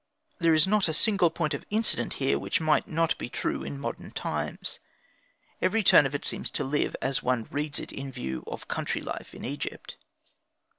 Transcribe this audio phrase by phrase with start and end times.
[0.39, 3.79] There is not a single point of incident here which might not be true in
[3.79, 4.79] modern times;
[5.61, 9.01] every turn of it seems to live, as one reads it in view of country
[9.01, 9.97] life in Egypt.